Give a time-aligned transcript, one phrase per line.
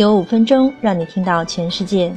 [0.00, 2.10] 有五分钟让你听到全世界。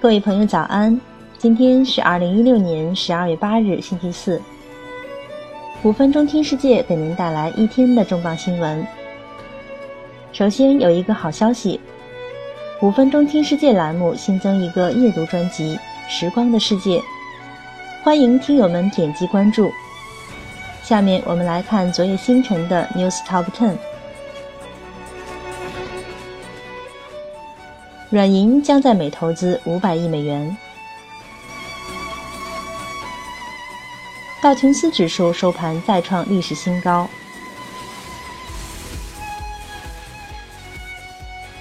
[0.00, 1.00] 各位朋友早安，
[1.36, 4.40] 今天是二零一六年十二月八日，星期四。
[5.82, 8.86] 五分钟听世界给您带来一天的重磅新闻。
[10.32, 11.80] 首先有一个好消息，
[12.80, 15.76] 五分钟听世界栏目新增一个夜读专辑
[16.08, 16.98] 《时光的世界》，
[18.04, 19.68] 欢迎听友们点击关注。
[20.84, 23.74] 下面我们来看昨夜星辰的 News Top Ten。
[28.10, 30.56] 软银将在美投资五百亿美元。
[34.40, 37.06] 道琼斯指数收盘再创历史新高。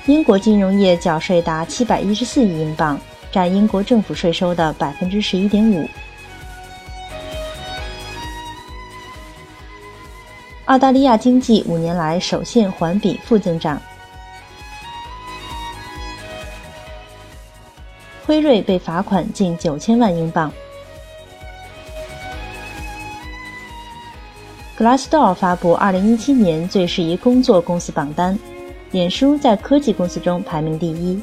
[0.06, 2.98] 英国金融业缴税达七百一十四亿英镑，
[3.30, 5.86] 占英国政府税收的百分之十一点五。
[10.66, 13.82] 澳大利亚经济五年来首现环比负增长。
[18.28, 20.52] 辉瑞被罚款近九千万英镑。
[24.78, 28.38] Glassdoor 发布二零一七年最适宜工作公司榜单，
[28.92, 31.22] 脸书在科技公司中排名第一。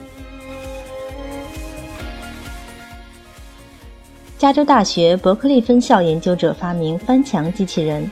[4.38, 8.10] 加州大学伯克利分校研究者发明翻墙机器人。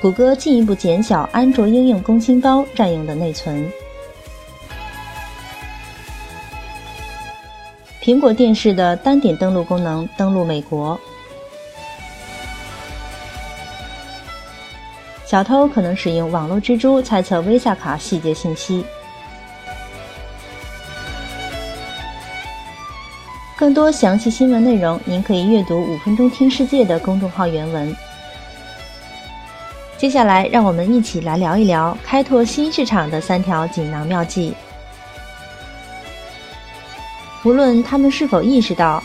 [0.00, 3.70] 谷歌进一步减小安卓应用工薪包占用的内存。
[8.10, 10.98] 苹果电视的单点登录功能登陆美国。
[15.24, 18.84] 小偷可能使用网络蜘蛛猜测 Visa 卡细节信息。
[23.56, 27.94] 更多详细新闻内容，您可以阅读“五分钟听世界”的公众号原文。
[29.96, 34.52] 接下来，让我们一起来聊一聊开拓新市场的三条锦囊妙计。
[37.42, 39.02] 无论他们是否意识到，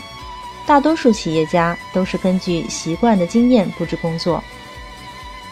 [0.66, 4.42] 大多数企业家都是根据习惯的经验布置工作，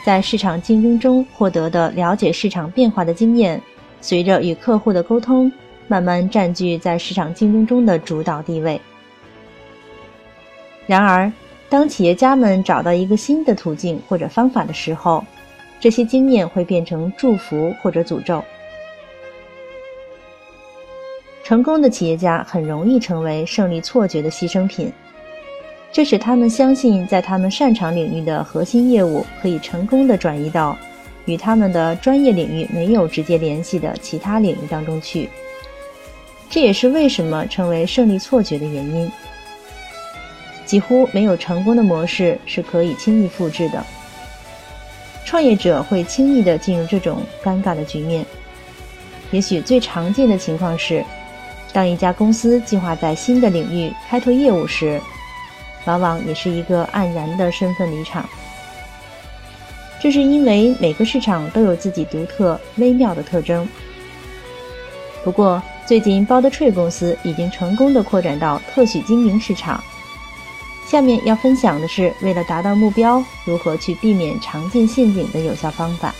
[0.04, 3.60] 在市场竞争中获得的了解市场变化的经验，
[4.00, 5.50] 随着与客户的沟通，
[5.88, 8.78] 慢慢占据在市场竞争中的主导地位。
[10.86, 11.32] 然而，
[11.70, 15.24] 当企业家们找到一个新的途径或者方法的时候，
[15.80, 18.44] 这些经验会变成祝福或者诅咒。
[21.44, 24.90] 成功的企业家很容易成为胜利错觉的牺牲品，
[25.92, 30.74] 这使他们相信，在他们擅长领域的核心业务可以成功的转移到
[31.26, 35.28] 与他们的专业领域没有直接联系的其他领域当中去。
[36.48, 39.12] 这也是为什么成为胜利错觉的原因。
[40.64, 43.84] 几乎没有成功的模式是可以轻易复制的。
[45.26, 48.24] 创业者会轻易的进入这种尴尬的局面。
[49.30, 51.04] 也许最常见的情况是。
[51.74, 55.00] 当一家公司计划在新的领域开拓业务时，
[55.84, 58.26] 往往也是一个黯然的身份离场。
[60.00, 63.68] 这是因为每个市场都有自己独特微妙的特征。
[65.24, 69.82] 不过，最近 BoldTree 公司已经成功的扩展到特许经营市场。
[70.86, 76.14] 下面要分享的是，为了达到目标，如何去避免常见陷阱的有效方法。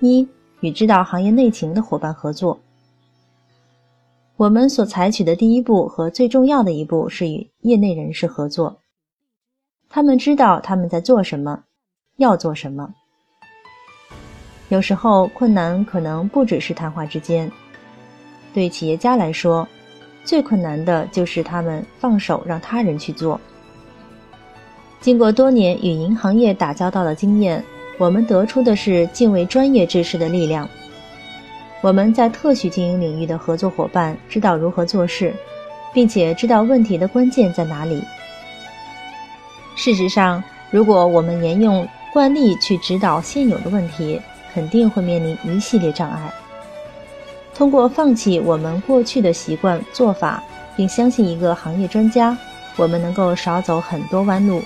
[0.00, 0.28] 一。
[0.60, 2.58] 与知道行业内情的伙伴合作。
[4.36, 8.78] 我们所采取的第一步和最重要的一步是与业内人士合作。
[9.88, 11.62] 他们知道他们在做什么，
[12.16, 12.92] 要做什么。
[14.68, 17.50] 有时候困难可能不只是谈话之间。
[18.52, 19.66] 对企业家来说，
[20.24, 23.40] 最困难的就是他们放手让他人去做。
[25.00, 27.64] 经过多年与银行业打交道的经验。
[27.98, 30.68] 我们得出的是敬畏专业知识的力量。
[31.82, 35.34] 我们在特许经营领域的合作伙伴知道如何做事，
[35.94, 38.02] 并且知道问题的关键在哪里。
[39.76, 44.20] 事实上，如果我们沿用惯例去指导现有的问题，
[44.52, 46.32] 肯定会面临一系列障碍。
[47.54, 50.42] 通过放弃我们过去的习惯做法，
[50.76, 52.36] 并相信一个行业专家，
[52.76, 54.62] 我们能够少走很多弯路。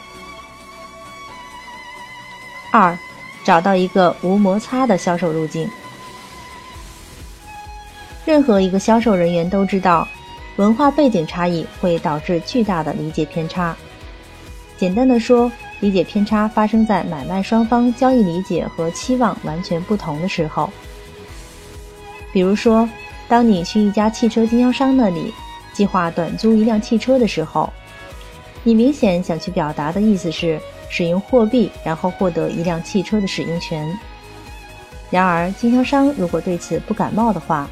[2.72, 2.96] 二。
[3.44, 5.68] 找到一个无摩擦的销售路径。
[8.24, 10.06] 任何一个销售人员都知道，
[10.56, 13.76] 文化背景差异会导致巨大的理解偏差。
[14.76, 15.50] 简单的说，
[15.80, 20.70] 理解偏差发生在买卖双方交易理解和期望完全不同的时候。
[22.32, 22.88] 比如说，
[23.26, 25.32] 当你去一家汽车经销商那里
[25.72, 27.72] 计划短租一辆汽车的时候，
[28.62, 30.60] 你明显想去表达的意思是。
[30.90, 33.90] 使用货币，然后获得一辆汽车的使用权。
[35.10, 37.66] 然而，经销商如果对此不感冒的话，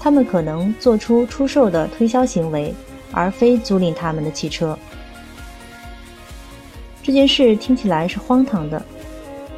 [0.00, 2.74] 他们可能做出出售的推销行为，
[3.12, 4.76] 而非租赁他们的汽车。
[7.02, 8.82] 这件事听起来是荒唐的，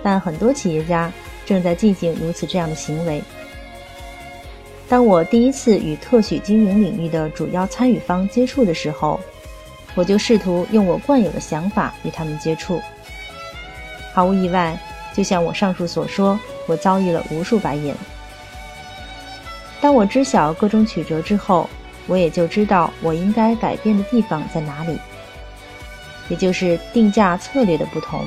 [0.02, 1.12] 但很多企业家
[1.46, 3.22] 正在进行如此这样的行为。
[4.88, 9.18] 当我第一次与特许经营领域的主要参与方接触的时候，
[9.94, 12.80] 我就试图用我惯有的想法与他们接触。
[14.14, 14.78] 毫无意外，
[15.12, 16.38] 就像我上述所说，
[16.68, 17.94] 我遭遇了无数白眼。
[19.80, 21.68] 当我知晓各种曲折之后，
[22.06, 24.96] 我也就知道我应该改变的地方在哪里，
[26.28, 28.24] 也就是定价策略的不同。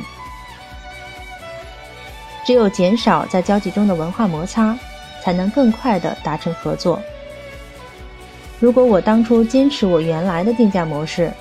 [2.45, 4.77] 只有减少在交际中的文化摩擦，
[5.23, 7.01] 才能更快地达成合作。
[8.59, 11.31] 如果我当初坚持我原来的定价模式，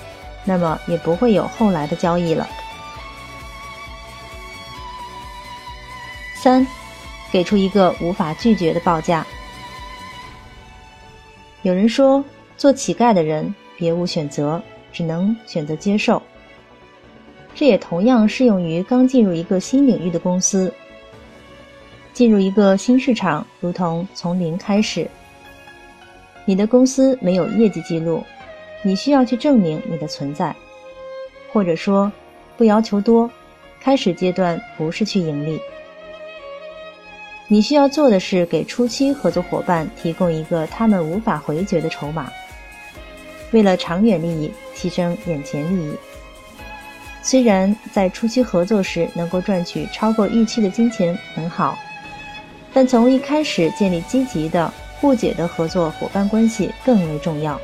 [0.43, 2.47] 那么也不会有后来的交易了。
[6.39, 6.65] 三，
[7.31, 9.25] 给出一个无法拒绝的报价。
[11.63, 12.23] 有人说，
[12.55, 14.61] 做乞丐的人别无选择，
[14.93, 16.21] 只能选择接受。
[17.55, 20.71] 这也同样适用于刚进入一个新领域的公司。
[22.13, 25.09] 进入一个新市场，如同从零开始。
[26.45, 28.23] 你的公司没有业绩记录，
[28.83, 30.55] 你需要去证明你的存在，
[31.51, 32.11] 或者说，
[32.55, 33.29] 不要求多，
[33.81, 35.59] 开始阶段不是去盈利。
[37.49, 42.29] 你需要做的是给初期合作伙伴提供一个他们无法回绝的筹码，
[43.51, 45.93] 为了长远利益牺牲眼前利益。
[47.23, 51.77] 虽然在初期合作时能够赚取超过预期的金钱很好，
[52.73, 57.59] 但从一开始建立积极的、互解的合作伙伴关系更为重要。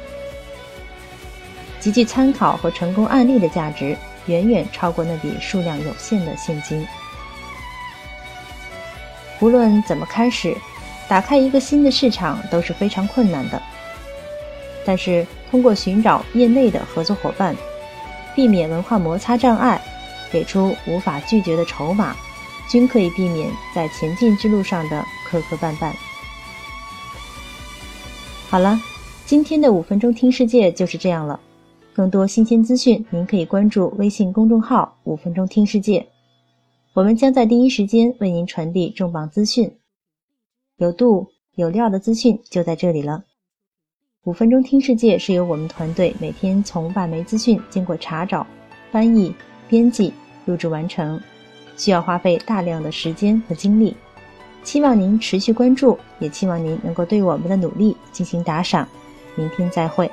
[1.82, 3.98] 极具参考和成功案例的价值
[4.28, 6.88] 远远超过那笔数量有限的现金。
[9.44, 10.56] 无论怎么开始，
[11.10, 13.62] 打开一个新的市场都是非常困难的。
[14.86, 17.54] 但是，通过寻找业内的合作伙伴，
[18.34, 19.82] 避免文化摩擦障碍，
[20.32, 22.16] 给出无法拒绝的筹码，
[22.70, 25.92] 均可以避免在前进之路上的磕磕绊绊。
[28.50, 28.80] 好了，
[29.26, 31.38] 今天的五分钟听世界就是这样了。
[31.94, 36.08] 更多新鲜资讯，您可以关注微信公众号“五分钟听世界”。
[36.94, 39.76] 我们将在第一时间为您传递重磅资讯，
[40.78, 43.24] 有度有料的资讯就在这里了。
[44.26, 48.46] 五分钟听世界是由我们团队每天从外媒资讯经过查找、
[48.92, 49.34] 翻译、
[49.68, 50.14] 编辑、
[50.46, 51.20] 录制完成，
[51.76, 53.96] 需要花费大量的时间和精力。
[54.64, 58.88] 希望您持续关注，也期望您能够对我们的努力进行打赏。
[59.36, 60.10] 明天再会。